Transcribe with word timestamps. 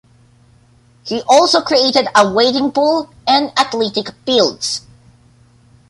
He 1.05 1.21
also 1.27 1.61
created 1.61 2.07
a 2.15 2.33
wading 2.33 2.71
pool 2.71 3.13
and 3.27 3.51
athletic 3.55 4.07
fields. 4.25 4.81